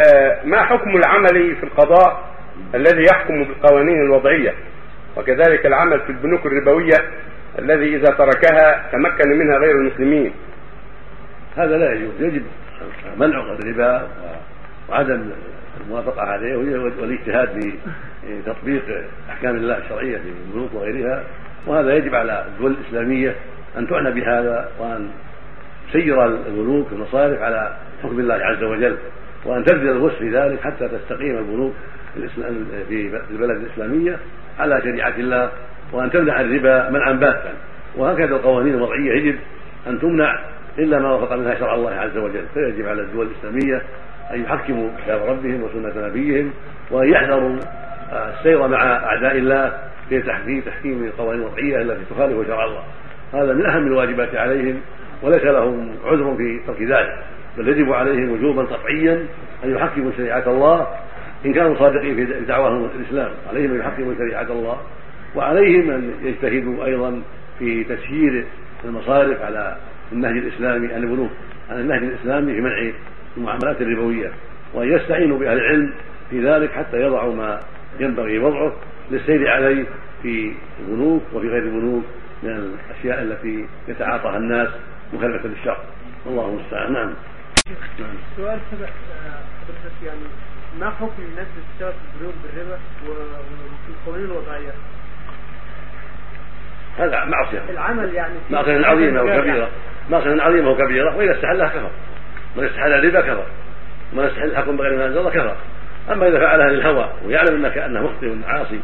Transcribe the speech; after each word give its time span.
آه، 0.00 0.44
ما 0.44 0.64
حكم 0.64 0.96
العمل 0.96 1.56
في 1.56 1.64
القضاء 1.64 2.30
الذي 2.74 3.04
يحكم 3.04 3.44
بالقوانين 3.44 4.02
الوضعية؟ 4.02 4.54
وكذلك 5.16 5.66
العمل 5.66 6.00
في 6.00 6.10
البنوك 6.10 6.46
الربوية 6.46 6.96
الذي 7.58 7.96
إذا 7.96 8.14
تركها 8.14 8.90
تمكن 8.92 9.28
منها 9.28 9.58
غير 9.58 9.76
المسلمين. 9.76 10.32
هذا 11.56 11.76
لا 11.76 11.92
يجوز. 11.92 12.10
يجب 12.20 12.42
منع 13.16 13.40
الربا 13.40 14.08
وعدم 14.88 15.30
الموافقة 15.80 16.22
عليه 16.22 16.56
والاجتهاد 16.56 17.48
في 17.58 17.72
تطبيق 18.46 18.82
أحكام 19.30 19.56
الله 19.56 19.78
الشرعية 19.78 20.18
في 20.18 20.28
البنوك 20.48 20.74
وغيرها. 20.74 21.24
وهذا 21.66 21.94
يجب 21.94 22.14
على 22.14 22.44
الدول 22.48 22.70
الإسلامية 22.80 23.34
أن 23.78 23.88
تعنى 23.88 24.10
بهذا 24.10 24.68
وأن 24.78 25.10
تسير 25.90 26.26
البنوك 26.26 26.92
والمصارف 26.92 27.42
على 27.42 27.76
حكم 28.02 28.20
الله 28.20 28.34
عز 28.34 28.62
وجل. 28.62 28.96
وأن 29.44 29.64
تبذل 29.64 29.88
الوسع 29.88 30.18
في 30.18 30.30
ذلك 30.30 30.60
حتى 30.60 30.88
تستقيم 30.88 31.38
البنوك 31.38 31.72
في 32.88 33.20
البلد 33.30 33.56
الإسلامية 33.56 34.16
على 34.58 34.80
شريعة 34.82 35.14
الله 35.18 35.50
وأن 35.92 36.10
تمنع 36.10 36.40
الربا 36.40 36.90
منعا 36.90 37.12
باتا 37.12 37.52
وهكذا 37.96 38.36
القوانين 38.36 38.74
الوضعية 38.74 39.12
يجب 39.12 39.38
أن 39.86 40.00
تمنع 40.00 40.40
إلا 40.78 40.98
ما 40.98 41.12
وفق 41.14 41.32
منها 41.36 41.54
شرع 41.54 41.74
الله 41.74 41.90
عز 41.90 42.16
وجل. 42.16 42.44
فيجب 42.54 42.86
على 42.86 43.02
الدول 43.02 43.26
الإسلامية 43.26 43.82
أن 44.34 44.42
يحكموا 44.42 44.90
كتاب 45.04 45.20
ربهم 45.22 45.62
وسنة 45.62 46.06
نبيهم 46.06 46.52
وأن 46.90 47.08
يحذروا 47.08 47.56
السير 48.12 48.68
مع 48.68 48.82
أعداء 48.82 49.36
الله 49.36 49.72
في 50.08 50.22
تحكيم 50.22 50.60
تحكيم 50.60 51.04
القوانين 51.04 51.42
الوضعية 51.42 51.82
التي 51.82 52.14
تخالف 52.14 52.46
شرع 52.46 52.64
الله. 52.64 52.82
هذا 53.32 53.52
من 53.52 53.66
أهم 53.66 53.86
الواجبات 53.86 54.34
عليهم 54.34 54.80
وليس 55.22 55.42
لهم 55.42 55.94
عذر 56.04 56.36
في 56.36 56.60
ترك 56.66 56.82
ذلك. 56.82 57.24
بل 57.60 57.68
يجب 57.68 57.92
عليهم 57.92 58.30
وجوبا 58.30 58.62
قطعيا 58.62 59.26
أن 59.64 59.74
يحكموا 59.74 60.10
شريعة 60.16 60.44
الله 60.46 60.86
إن 61.46 61.52
كانوا 61.52 61.78
صادقين 61.78 62.14
في 62.14 62.40
دعواهم 62.48 62.88
الإسلام. 63.00 63.30
عليهم 63.50 63.72
أن 63.72 63.80
يحكموا 63.80 64.14
شريعة 64.14 64.52
الله 64.52 64.76
وعليهم 65.36 65.90
أن 65.90 66.12
يجتهدوا 66.22 66.84
أيضا 66.84 67.22
في 67.58 67.84
تسيير 67.84 68.44
المصارف 68.84 69.42
على 69.42 69.76
النهج 70.12 70.36
الإسلامي 70.36 70.96
البنوك 70.96 71.30
على 71.70 71.80
النهج 71.80 72.02
الإسلامي 72.02 72.54
في 72.54 72.60
منع 72.60 72.92
المعاملات 73.36 73.80
الربوية 73.80 74.30
وأن 74.74 74.92
يستعينوا 74.92 75.38
بأهل 75.38 75.58
العلم 75.58 75.92
في 76.30 76.48
ذلك 76.48 76.72
حتى 76.72 76.96
يضعوا 76.96 77.34
ما 77.34 77.60
ينبغي 78.00 78.38
وضعه 78.38 78.72
للسير 79.10 79.50
عليه 79.50 79.84
في 80.22 80.52
البنوك 80.80 81.22
وفي 81.34 81.48
غير 81.48 81.62
البنوك 81.62 82.04
من 82.42 82.50
الأشياء 82.50 83.22
التي 83.22 83.66
يتعاطاها 83.88 84.36
الناس 84.36 84.68
مخالفة 85.12 85.48
للشرع. 85.48 85.78
والله 86.26 86.48
المستعان. 86.48 86.92
نعم. 86.92 87.12
سؤال 88.36 88.58
حضرتك 88.72 88.92
يعني 90.06 90.18
ما 90.78 90.90
حكم 90.90 91.22
الناس 91.22 91.46
اللي 91.46 91.66
بتشتغل 91.70 91.92
في 91.92 92.14
البنوك 92.14 92.34
بالربا 92.44 92.78
وفي 93.06 93.90
القوانين 93.90 94.26
الوضعية؟ 94.26 94.72
هذا 96.98 97.24
معصية. 97.24 97.62
العمل 97.70 98.14
يعني 98.14 98.34
معصية 98.50 98.86
عظيمة 98.86 99.22
وكبيرة. 99.22 99.68
معصية 100.10 100.42
عظيمة 100.42 100.70
وكبيرة. 100.70 101.16
وإذا 101.16 101.32
استحلها 101.32 101.68
كفر. 101.68 101.90
من 102.56 102.64
استحل 102.64 102.92
الربا 102.92 103.20
كفر. 103.20 103.46
من 104.12 104.24
استحل 104.24 104.50
الحكم 104.50 104.76
بغير 104.76 104.96
ما 104.96 105.06
أنزل 105.06 105.18
الله 105.18 105.30
كفر. 105.30 105.56
أما 106.12 106.28
إذا 106.28 106.38
فعلها 106.38 106.66
للهوى 106.66 107.12
ويعلم 107.24 107.64
أنك 107.64 107.78
أنه 107.78 108.02
مخطئ 108.02 108.36
عاصي 108.46 108.80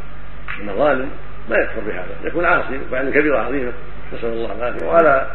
أنه 0.61 0.73
ظالم 0.73 1.11
ما 1.51 1.57
يكفر 1.57 1.81
بهذا. 1.81 2.17
يكون 2.25 2.45
عاصي 2.45 2.81
وفعل 2.89 3.11
كبيرة 3.11 3.39
عظيمة 3.39 3.73
نسأل 4.13 4.29
الله 4.29 4.53
العافية. 4.53 4.87
وعلى 4.87 5.27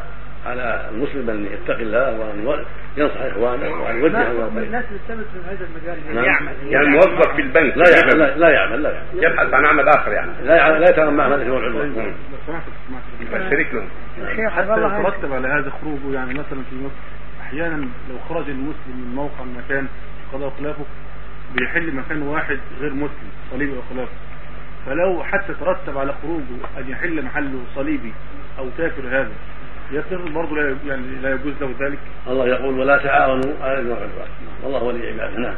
على 0.46 0.90
المسلم 0.92 1.30
أن 1.30 1.46
يتقي 1.46 1.84
الله 1.84 2.20
وأن 2.20 2.66
ينصح 2.98 3.22
إخوانه 3.22 3.84
وأن 3.84 4.00
يوجه 4.00 4.32
الله 4.32 4.48
الناس 4.48 4.86
اللي 4.86 5.00
اشتغلت 5.04 5.28
في 5.34 5.40
هذا 5.50 5.66
المجال 5.66 5.98
يعني 6.06 6.16
نعم. 6.16 6.26
يعمل 6.26 6.72
يعني 6.72 6.88
موظف 6.88 7.36
في 7.36 7.42
البنك. 7.42 7.78
لا 7.78 7.84
يعمل 7.90 8.20
لا, 8.20 8.38
لا 8.38 8.50
يعمل 8.50 8.84
لا 8.84 8.92
يعمل. 8.92 9.24
يبحث 9.24 9.54
عن 9.54 9.66
عمل 9.66 9.90
آخر 9.90 10.12
يعني. 10.12 10.32
لا 10.44 10.80
لا 10.80 10.90
يتعامل 10.90 11.14
مع 11.14 11.28
من 11.28 11.50
هو. 11.50 11.60
لو 11.60 11.82
سمحت 12.48 12.64
سمحت 12.88 13.04
يبقى 13.22 13.50
شريك 13.50 13.74
له 13.74 13.86
شيخ 14.36 14.54
حتى 14.54 14.70
والله 14.70 15.00
يترتب 15.00 15.34
على 15.34 15.48
هذا 15.48 15.72
خروجه 15.82 16.16
يعني 16.16 16.34
مثلا 16.34 16.64
في 16.70 16.76
مصر 16.76 16.96
أحيانا 17.42 17.76
لو 18.10 18.20
خرج 18.30 18.50
المسلم 18.50 18.96
من 18.96 19.16
موقع 19.16 19.44
مكان 19.58 19.88
قضاء 20.34 20.54
خلافه 20.60 20.86
بيحل 21.56 21.96
مكان 21.96 22.22
واحد 22.22 22.60
غير 22.82 22.94
مسلم 22.94 23.30
صليبي 23.52 23.72
أو 23.72 23.82
خلافه. 23.96 24.12
فلو 24.86 25.24
حتى 25.24 25.54
ترتب 25.54 25.98
على 25.98 26.14
خروجه 26.22 26.44
أن 26.78 26.90
يحل 26.90 27.26
محله 27.26 27.64
صليبي 27.76 28.14
أو 28.60 28.70
كافر 28.78 29.08
هذا 29.08 29.32
يصير 29.92 30.32
برضه 30.32 30.56
لا 30.56 30.78
يعني 30.88 31.16
لا 31.22 31.32
يجوز 31.32 31.54
له 31.62 31.76
ذلك. 31.80 32.00
الله 32.28 32.48
يقول 32.48 32.80
ولا 32.80 32.98
تعاونوا 32.98 33.54
على 33.62 33.80
الاثم 33.80 33.90
والعدوان 33.92 34.28
والله 34.64 34.84
ولي 34.84 35.10
عباده. 35.12 35.38
نعم. 35.38 35.56